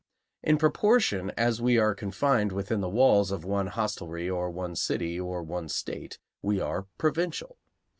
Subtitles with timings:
[0.41, 5.19] In proportion as we are confined within the walls of one hostelry or one city
[5.19, 7.59] or one state, we are provincial.